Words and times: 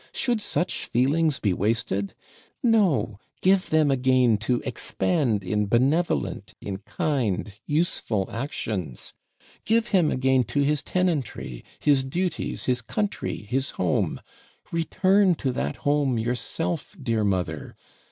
Should 0.13 0.41
such 0.41 0.87
feelings 0.87 1.37
be 1.37 1.53
wasted? 1.53 2.15
No; 2.63 3.19
give 3.43 3.69
them 3.69 3.91
again 3.91 4.37
to 4.37 4.59
expand 4.65 5.43
in 5.43 5.67
benevolent, 5.67 6.55
in 6.59 6.79
kind, 6.79 7.53
useful 7.67 8.27
actions; 8.31 9.13
give 9.63 9.89
him 9.89 10.09
again 10.09 10.43
to 10.45 10.61
his 10.63 10.81
tenantry, 10.81 11.63
his 11.79 12.03
duties, 12.03 12.65
his 12.65 12.81
country, 12.81 13.43
his 13.43 13.69
home; 13.77 14.19
return 14.71 15.35
to 15.35 15.51
that 15.51 15.75
home 15.75 16.17
yourself, 16.17 16.97
dear 16.99 17.23
mother! 17.23 17.75